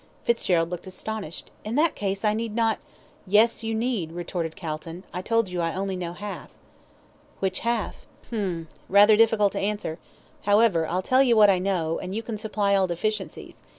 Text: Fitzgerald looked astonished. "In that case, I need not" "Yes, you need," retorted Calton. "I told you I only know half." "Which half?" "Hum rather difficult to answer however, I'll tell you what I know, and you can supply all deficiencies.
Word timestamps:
Fitzgerald 0.23 0.71
looked 0.71 0.87
astonished. 0.87 1.51
"In 1.63 1.75
that 1.75 1.93
case, 1.93 2.25
I 2.25 2.33
need 2.33 2.55
not" 2.55 2.79
"Yes, 3.37 3.63
you 3.63 3.75
need," 3.75 4.11
retorted 4.13 4.55
Calton. 4.55 5.03
"I 5.13 5.21
told 5.21 5.47
you 5.47 5.61
I 5.61 5.75
only 5.75 5.95
know 5.95 6.13
half." 6.13 6.49
"Which 7.37 7.59
half?" 7.59 8.07
"Hum 8.31 8.67
rather 8.89 9.15
difficult 9.15 9.51
to 9.51 9.59
answer 9.59 9.99
however, 10.45 10.87
I'll 10.87 11.03
tell 11.03 11.21
you 11.21 11.37
what 11.37 11.51
I 11.51 11.59
know, 11.59 11.99
and 11.99 12.15
you 12.15 12.23
can 12.23 12.39
supply 12.39 12.73
all 12.73 12.87
deficiencies. 12.87 13.57